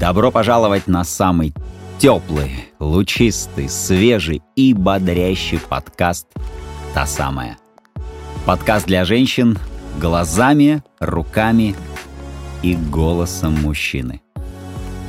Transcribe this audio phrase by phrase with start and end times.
[0.00, 1.52] Добро пожаловать на самый
[1.98, 6.26] теплый, лучистый, свежий и бодрящий подкаст
[6.94, 7.58] «Та самая».
[8.46, 9.58] Подкаст для женщин
[10.00, 11.76] глазами, руками
[12.62, 14.22] и голосом мужчины.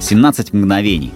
[0.01, 1.13] 17 мгновений.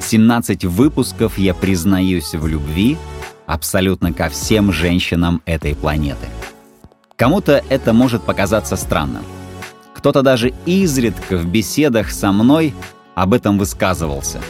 [0.00, 2.98] 17 выпусков я признаюсь в любви
[3.46, 6.26] абсолютно ко всем женщинам этой планеты.
[7.16, 9.24] Кому-то это может показаться странным.
[9.94, 12.74] Кто-то даже изредка в беседах со мной
[13.14, 14.40] об этом высказывался.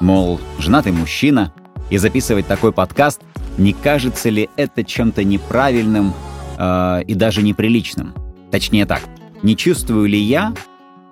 [0.00, 1.52] Мол, женатый мужчина,
[1.88, 3.20] и записывать такой подкаст,
[3.58, 6.14] не кажется ли это чем-то неправильным
[6.58, 8.12] э, и даже неприличным?
[8.50, 9.02] Точнее так,
[9.42, 10.52] не чувствую ли я,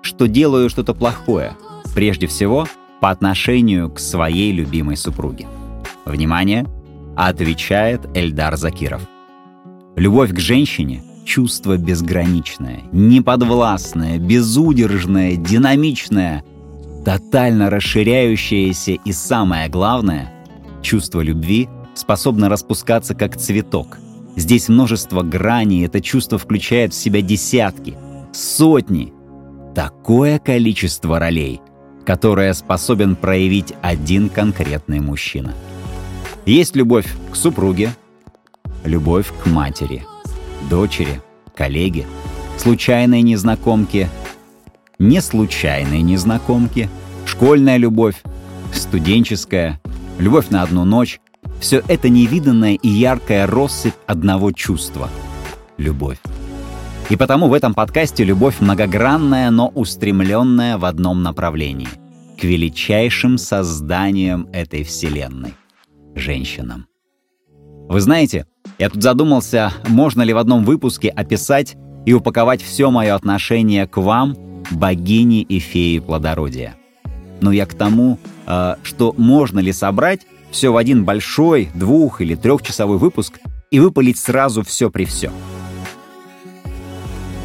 [0.01, 1.55] что делаю что-то плохое,
[1.93, 2.67] прежде всего
[3.01, 5.47] по отношению к своей любимой супруге?
[6.05, 6.65] Внимание!
[7.15, 9.01] Отвечает Эльдар Закиров.
[9.95, 16.43] Любовь к женщине— чувство безграничное, неподвластное, безудержное, динамичное—
[17.05, 20.31] тотально расширяющееся и самое главное,
[20.81, 23.97] чувство любви способно распускаться как цветок.
[24.35, 27.95] Здесь множество граней, это чувство включает в себя десятки,
[28.31, 29.13] сотни,
[29.75, 31.61] такое количество ролей,
[32.09, 35.53] которое способен проявить один конкретный мужчина.
[36.47, 37.91] Есть любовь к супруге,
[38.83, 40.03] любовь к матери,
[40.71, 41.21] дочери,
[41.55, 42.07] коллеге,
[42.57, 44.09] случайной незнакомке
[44.97, 46.89] не случайные незнакомки,
[47.27, 48.15] школьная любовь,
[48.73, 49.79] студенческая,
[50.17, 51.21] любовь на одну ночь—
[51.61, 55.11] все это невиданная и яркая россыпь одного чувства—
[55.77, 56.17] любовь.
[57.09, 61.87] И потому в этом подкасте любовь многогранная, но устремленная в одном направлении—
[62.39, 65.55] к величайшим созданиям этой вселенной—
[66.15, 66.85] женщинам.
[67.89, 68.45] Вы знаете,
[68.77, 71.75] я тут задумался, можно ли в одном выпуске описать
[72.05, 74.37] и упаковать все мое отношение к вам—
[74.71, 76.75] богини и феи плодородия.
[77.41, 80.21] Но я к тому, э, что можно ли собрать
[80.51, 83.39] все в один большой, двух- или трехчасовой выпуск
[83.71, 85.31] и выпалить сразу все при все.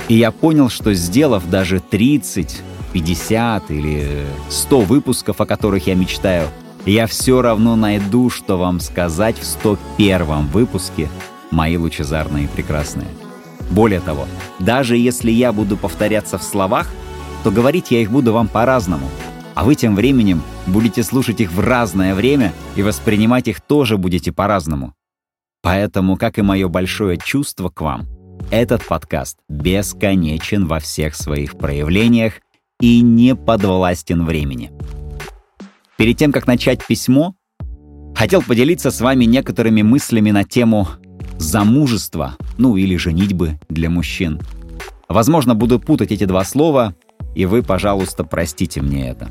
[0.08, 2.60] И я понял, что сделав даже 30,
[2.92, 6.48] 50 или 100 выпусков, о которых я мечтаю,
[6.84, 11.08] я все равно найду, что вам сказать в 101 выпуске
[11.50, 13.08] «Мои лучезарные и прекрасные».
[13.70, 14.26] Более того,
[14.58, 16.90] даже если я буду повторяться в словах,
[17.42, 19.08] то говорить я их буду вам по-разному.
[19.54, 24.32] А вы тем временем будете слушать их в разное время и воспринимать их тоже будете
[24.32, 24.94] по-разному.
[25.62, 28.06] Поэтому, как и мое большое чувство к вам,
[28.50, 32.34] этот подкаст бесконечен во всех своих проявлениях
[32.80, 34.70] и не подвластен времени.
[35.96, 37.34] Перед тем, как начать письмо,
[38.14, 40.88] хотел поделиться с вами некоторыми мыслями на тему
[41.38, 44.40] замужества, ну или женитьбы для мужчин.
[45.08, 46.94] Возможно, буду путать эти два слова,
[47.34, 49.28] и вы, пожалуйста, простите мне это.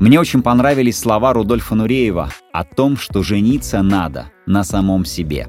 [0.00, 5.46] Мне очень понравились слова Рудольфа Нуреева о том, что жениться надо на самом себе.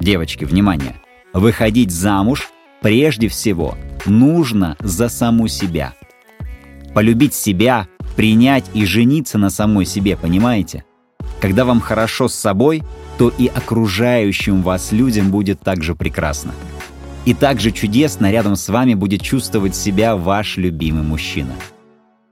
[0.00, 0.96] Девочки, внимание!
[1.34, 2.48] Выходить замуж
[2.80, 3.74] прежде всего
[4.06, 5.94] нужно за саму себя.
[6.94, 10.84] Полюбить себя, принять и жениться на самой себе, понимаете?
[11.40, 12.84] Когда вам хорошо с собой,
[13.18, 16.54] то и окружающим вас людям будет также прекрасно.
[17.24, 21.54] И также чудесно рядом с вами будет чувствовать себя ваш любимый мужчина.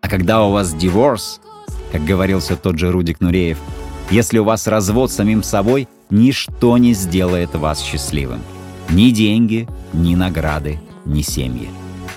[0.01, 1.41] А когда у вас диворс,
[1.91, 3.59] как говорил все тот же Рудик Нуреев,
[4.11, 8.41] если у вас развод самим собой, ничто не сделает вас счастливым.
[8.91, 11.69] Ни деньги, ни награды, ни семьи.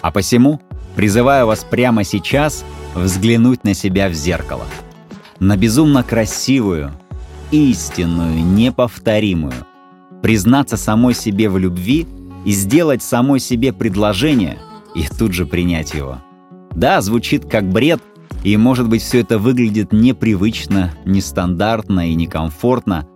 [0.02, 0.62] А посему
[0.96, 4.66] призываю вас прямо сейчас взглянуть на себя в зеркало.
[5.40, 6.92] На безумно красивую,
[7.52, 9.54] истинную, неповторимую.
[10.22, 12.08] Признаться самой себе в любви—
[12.46, 14.60] и сделать самой себе предложение
[14.94, 16.20] и тут же принять его.
[16.72, 18.02] Да, звучит как бред,
[18.44, 23.08] и, может быть, все это выглядит непривычно, нестандартно и некомфортно.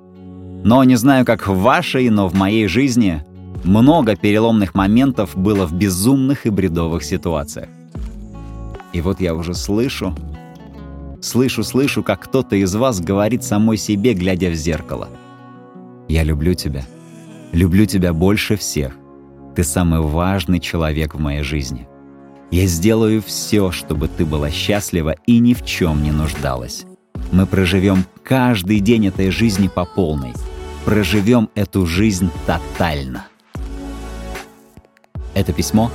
[0.64, 3.24] Но не знаю, как в вашей, но в моей жизни
[3.64, 7.70] много переломных моментов было в безумных и бредовых ситуациях.
[8.94, 10.16] И вот я уже слышу,
[11.22, 15.10] слышу, слышу, как кто-то из вас говорит самой себе, глядя в зеркало.
[16.08, 16.86] «Я люблю тебя.
[17.52, 18.96] Люблю тебя больше всех.
[19.56, 21.88] Ты самый важный человек в моей жизни.
[22.52, 26.86] Я сделаю все, чтобы ты была счастлива и ни в чем не нуждалась.
[27.32, 30.34] Мы проживем каждый день этой жизни по полной.
[30.86, 33.29] Проживем эту жизнь тотально.
[35.40, 35.90] Это письмо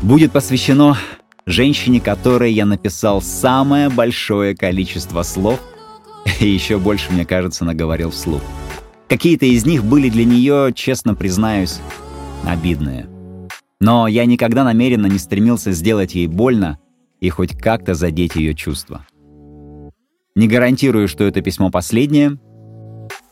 [0.00, 0.96] будет посвящено
[1.44, 5.58] женщине, которой я написал самое большое количество слов,
[6.38, 8.42] и еще больше, мне кажется, наговорил вслух.
[9.08, 11.80] Какие-то из них были для нее, честно признаюсь,
[12.46, 13.08] обидные.
[13.80, 16.78] Но я никогда намеренно не стремился сделать ей больно
[17.18, 19.04] и хоть как-то задеть ее чувства.
[20.36, 22.38] Не гарантирую, что это письмо последнее,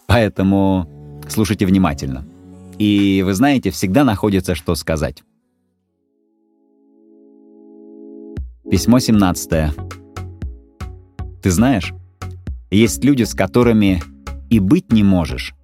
[0.09, 2.27] поэтому слушайте внимательно.
[2.79, 5.23] И вы знаете, всегда находится что сказать.
[8.71, 9.75] Письмо 17.
[11.43, 11.93] Ты знаешь,
[12.71, 14.03] есть люди, с которыми
[14.49, 15.55] и быть не можешь,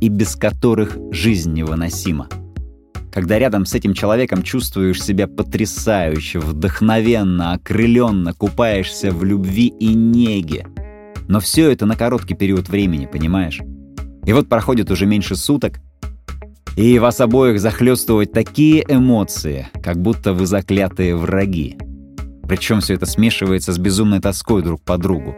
[0.00, 2.28] и без которых жизнь невыносима.
[3.12, 10.66] Когда рядом с этим человеком чувствуешь себя потрясающе, вдохновенно, окрыленно, купаешься в любви и неге.
[11.28, 13.60] Но все это на короткий период времени, понимаешь?
[14.26, 15.80] И вот проходит уже меньше суток,
[16.76, 21.78] и вас обоих захлестывают такие эмоции, как будто вы заклятые враги.
[22.46, 25.34] Причем все это смешивается с безумной тоской друг по другу.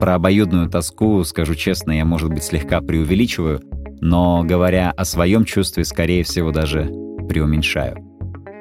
[0.00, 3.60] Про обоюдную тоску, скажу честно, я, может быть, слегка преувеличиваю,
[4.00, 6.90] но, говоря о своем чувстве, скорее всего, даже
[7.28, 7.98] преуменьшаю.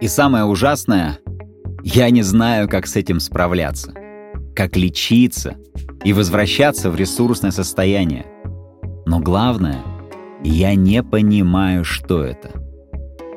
[0.02, 1.20] И самое ужасное,
[1.84, 3.94] я не знаю, как с этим справляться,
[4.56, 5.56] как лечиться
[6.04, 8.26] и возвращаться в ресурсное состояние.
[9.06, 9.84] Но главное,
[10.44, 12.52] я не понимаю, что это—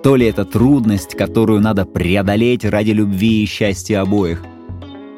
[0.07, 4.41] то ли это трудность, которую надо преодолеть ради любви и счастья обоих?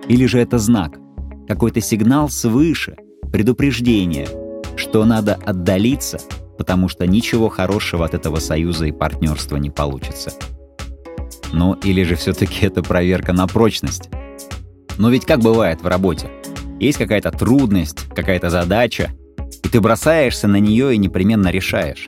[0.09, 0.99] Или же это знак,
[1.47, 2.97] какой-то сигнал свыше,
[3.31, 4.27] предупреждение,
[4.77, 6.19] что надо отдалиться,
[6.57, 10.33] потому что ничего хорошего от этого союза и партнерства не получится?
[11.53, 14.09] Ну, или же все-таки это проверка на прочность?
[14.97, 16.31] Но ведь как бывает в работе?
[16.81, 19.11] Есть какая-то трудность, какая-то задача,
[19.69, 22.07] и ты бросаешься на нее и непременно решаешь.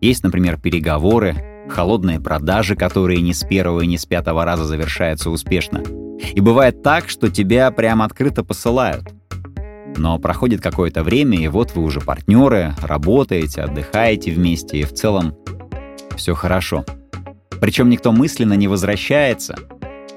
[0.00, 5.30] Есть, например, переговоры, холодные продажи, которые ни с первого и ни с пятого раза завершаются
[5.30, 5.84] успешно.
[6.34, 9.04] И бывает так, что тебя прямо открыто посылают.
[9.96, 15.36] Но проходит какое-то время, и вот вы уже партнеры, работаете, отдыхаете вместе, и в целом
[16.16, 16.84] все хорошо.
[17.60, 19.54] Причем никто мысленно не возвращается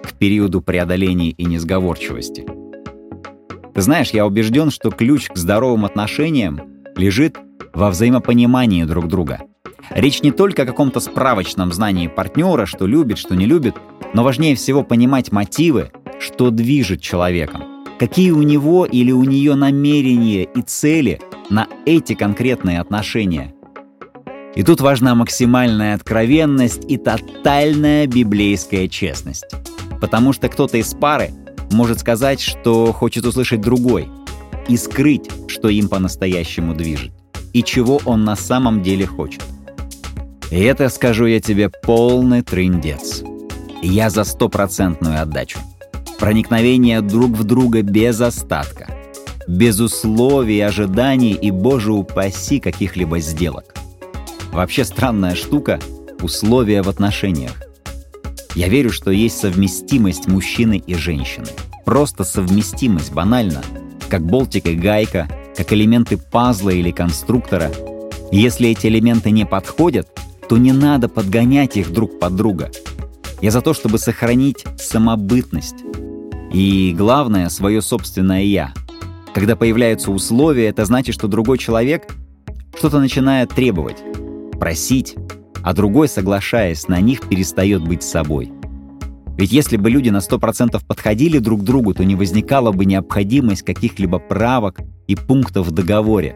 [0.01, 2.43] к периоду преодоления и несговорчивости.
[3.73, 6.59] Ты знаешь, я убежден, что ключ к здоровым отношениям
[6.95, 7.37] лежит
[7.73, 9.39] во взаимопонимании друг друга—
[9.89, 13.75] Речь не только о каком-то справочном знании партнера, что любит, что не любит,
[14.13, 17.63] но важнее всего понимать мотивы, что движет человеком,
[17.97, 21.19] какие у него или у нее намерения и цели
[21.49, 23.53] на эти конкретные отношения.
[24.55, 29.45] И тут важна максимальная откровенность и тотальная библейская честность.
[30.01, 31.31] Потому что кто-то из пары
[31.71, 34.09] может сказать, что хочет услышать другой,
[34.67, 37.11] и скрыть, что им по-настоящему движет,
[37.53, 39.43] и чего он на самом деле хочет.
[40.51, 43.23] И это, скажу я тебе, полный трындец.
[43.81, 45.59] Я за стопроцентную отдачу.
[46.19, 48.87] Проникновение друг в друга без остатка.
[49.47, 53.75] Без условий, ожиданий и, боже упаси, каких-либо сделок.
[54.51, 55.79] Вообще странная штука—
[56.21, 57.68] условия в отношениях.
[58.55, 61.47] Я верю, что есть совместимость мужчины и женщины.
[61.85, 63.61] Просто совместимость, банально.
[64.09, 67.71] Как болтик и гайка, как элементы пазла или конструктора.
[68.31, 70.07] Если эти элементы не подходят,
[70.47, 72.71] то не надо подгонять их друг под друга.
[73.41, 75.85] Я за то, чтобы сохранить самобытность.
[76.51, 78.73] И главное, свое собственное «я».
[79.33, 82.11] Когда появляются условия, это значит, что другой человек
[82.75, 83.97] что-то начинает требовать,
[84.59, 85.15] просить,
[85.63, 88.51] а другой, соглашаясь на них, перестает быть собой.
[89.37, 93.63] Ведь если бы люди на 100% подходили друг к другу, то не возникала бы необходимость
[93.63, 96.35] каких-либо правок и пунктов в договоре.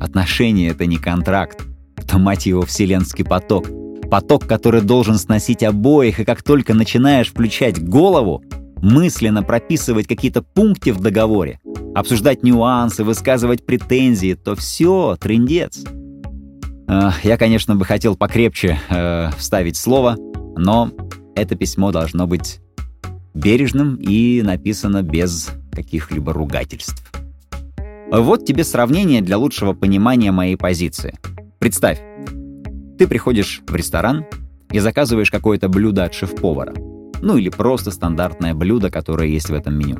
[0.00, 1.68] Отношения— это не контракт
[2.08, 3.68] то, мать его, вселенский поток.
[4.10, 8.42] Поток, который должен сносить обоих, и как только начинаешь включать голову,
[8.80, 11.60] мысленно прописывать какие-то пункты в договоре,
[11.94, 15.84] обсуждать нюансы, высказывать претензии, то все, трындец.
[16.88, 20.16] Я, конечно, бы хотел покрепче э, вставить слово,
[20.56, 20.90] но
[21.36, 22.60] это письмо должно быть
[23.34, 27.12] бережным и написано без каких-либо ругательств.
[28.10, 31.18] Вот тебе сравнение для лучшего понимания моей позиции.
[31.58, 32.00] Представь,
[32.98, 34.24] ты приходишь в ресторан
[34.70, 36.74] и заказываешь какое-то блюдо от шеф-повара.
[37.20, 39.98] Ну или просто стандартное блюдо, которое есть в этом меню.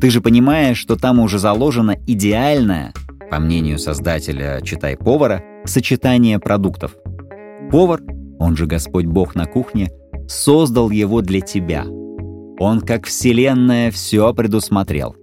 [0.00, 2.94] Ты же понимаешь, что там уже заложено идеальное,
[3.30, 6.96] по мнению создателя «Читай повара», сочетание продуктов.
[7.70, 8.00] Повар,
[8.38, 9.90] он же Господь Бог на кухне,
[10.26, 11.84] создал его для тебя.
[12.58, 15.16] Он, как вселенная, все предусмотрел.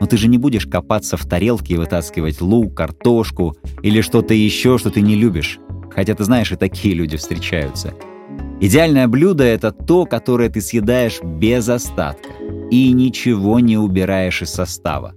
[0.00, 4.78] Но ты же не будешь копаться в тарелке и вытаскивать лук, картошку или что-то еще,
[4.78, 5.58] что ты не любишь.
[5.90, 7.94] Хотя ты знаешь, и такие люди встречаются.
[8.60, 12.28] Идеальное блюдо— это то, которое ты съедаешь без остатка
[12.70, 15.14] и ничего не убираешь из состава.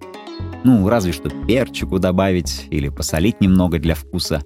[0.64, 4.44] Ну, разве что перчику добавить или посолить немного для вкуса.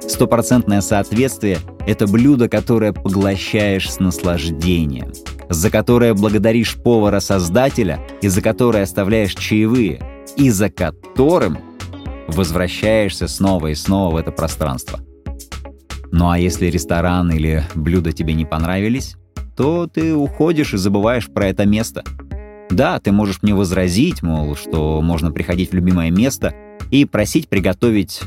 [0.00, 5.12] Стопроцентное соответствие— это блюдо, которое поглощаешь с наслаждением,
[5.48, 10.02] за которое благодаришь повара-создателя и за которое оставляешь чаевые,
[10.36, 11.58] и за которым
[12.26, 15.00] возвращаешься снова и снова в это пространство.
[16.10, 19.16] Ну а если ресторан или блюдо тебе не понравились,
[19.56, 22.02] то ты уходишь и забываешь про это место.
[22.72, 26.54] Да, ты можешь мне возразить, мол, что можно приходить в любимое место
[26.90, 28.22] и просить приготовить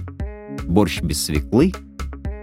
[0.67, 1.73] борщ без свеклы,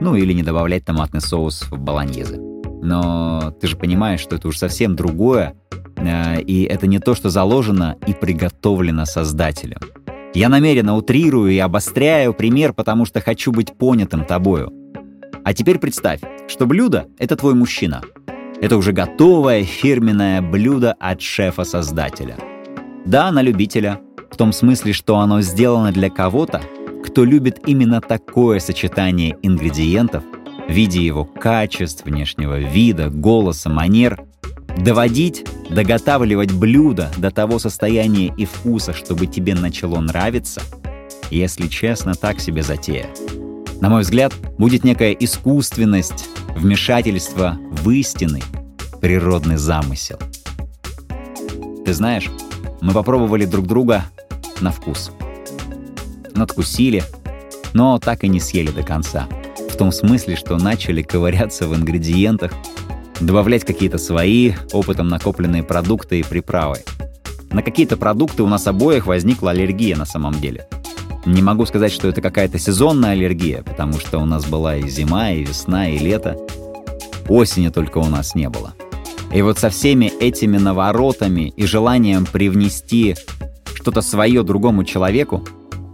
[0.00, 2.38] ну или не добавлять томатный соус в баланьезе.
[2.82, 5.54] Но ты же понимаешь, что это уж совсем другое,
[5.96, 9.78] э, и это не то, что заложено и приготовлено создателем.
[10.34, 14.72] Я намеренно утрирую и обостряю пример, потому что хочу быть понятым тобою.
[15.44, 18.02] А теперь представь, что блюдо— это твой мужчина.
[18.62, 22.36] Это уже готовое фирменное блюдо от шефа-создателя.
[23.04, 24.00] Да, на любителя,
[24.30, 26.62] в том смысле, что оно сделано для кого-то,
[27.04, 30.22] кто любит именно такое сочетание ингредиентов
[30.68, 34.20] в виде его качеств, внешнего вида, голоса, манер,
[34.78, 40.62] доводить, доготавливать блюдо до того состояния и вкуса, чтобы тебе начало нравиться,
[41.32, 43.08] если честно, так себе затея.
[43.82, 48.44] На мой взгляд, будет некая искусственность, вмешательство в истинный
[49.00, 50.20] природный замысел.
[51.84, 52.30] Ты знаешь,
[52.80, 54.04] мы попробовали друг друга
[54.60, 55.10] на вкус.
[56.32, 57.02] Надкусили,
[57.72, 59.26] но так и не съели до конца.
[59.68, 62.52] В том смысле, что начали ковыряться в ингредиентах,
[63.18, 66.76] добавлять какие-то свои, опытом накопленные продукты и приправы.
[67.50, 70.68] На какие-то продукты у нас обоих возникла аллергия на самом деле.
[71.24, 75.30] Не могу сказать, что это какая-то сезонная аллергия, потому что у нас была и зима,
[75.30, 76.36] и весна, и лето.
[77.28, 78.74] Осени только у нас не было.
[79.32, 83.14] И вот со всеми этими наворотами и желанием привнести
[83.74, 85.44] что-то свое другому человеку,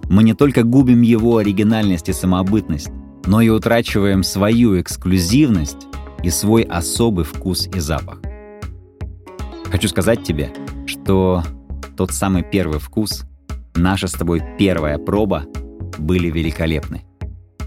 [0.08, 2.88] мы не только губим его оригинальность и самобытность,
[3.26, 5.87] но и утрачиваем свою эксклюзивность
[6.23, 8.20] и свой особый вкус и запах.
[9.70, 10.50] Хочу сказать тебе,
[10.87, 11.44] что
[11.97, 13.25] тот самый первый вкус,
[13.75, 15.44] наша с тобой первая проба
[15.98, 17.04] были великолепны.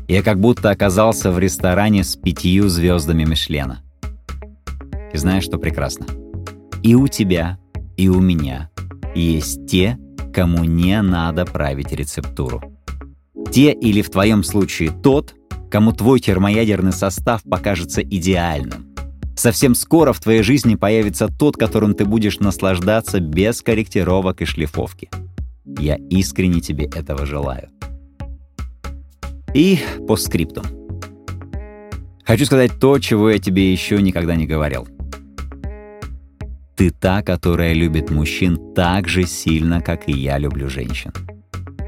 [0.08, 3.82] Я как будто оказался в ресторане с пятью звездами Мишлена.
[5.14, 6.06] И знаешь, что прекрасно?
[6.84, 7.58] И у тебя,
[7.98, 8.70] и у меня
[9.16, 9.98] есть те,
[10.34, 12.62] кому не надо править рецептуру.
[13.52, 15.36] Те или в твоем случае тот,
[15.70, 18.94] кому твой термоядерный состав покажется идеальным.
[19.36, 25.10] Совсем скоро в твоей жизни появится тот, которым ты будешь наслаждаться без корректировок и шлифовки.
[25.66, 27.70] Я искренне тебе этого желаю.
[29.54, 30.62] И по скрипту.
[32.24, 34.88] Хочу сказать то, чего я тебе еще никогда не говорил.
[36.76, 41.12] Ты та, которая любит мужчин так же сильно, как и я люблю женщин.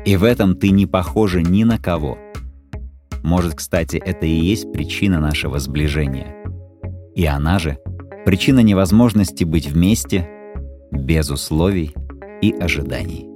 [0.05, 2.17] И в этом ты не похожа ни на кого—
[3.23, 6.35] может, кстати, это и есть причина нашего сближения.
[7.15, 7.77] И она же—
[8.25, 10.27] причина невозможности быть вместе
[10.91, 11.95] без условий
[12.41, 13.32] и ожиданий.